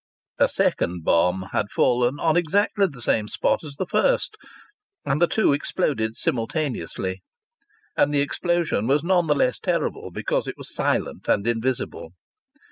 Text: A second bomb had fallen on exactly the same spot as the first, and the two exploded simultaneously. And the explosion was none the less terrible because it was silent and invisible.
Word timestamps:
A 0.39 0.49
second 0.49 1.03
bomb 1.03 1.49
had 1.51 1.69
fallen 1.69 2.19
on 2.19 2.35
exactly 2.35 2.87
the 2.87 3.03
same 3.03 3.27
spot 3.27 3.63
as 3.63 3.75
the 3.75 3.85
first, 3.85 4.35
and 5.05 5.21
the 5.21 5.27
two 5.27 5.53
exploded 5.53 6.17
simultaneously. 6.17 7.21
And 7.95 8.11
the 8.11 8.21
explosion 8.21 8.87
was 8.87 9.03
none 9.03 9.27
the 9.27 9.35
less 9.35 9.59
terrible 9.59 10.09
because 10.09 10.47
it 10.47 10.57
was 10.57 10.73
silent 10.73 11.27
and 11.27 11.45
invisible. 11.45 12.13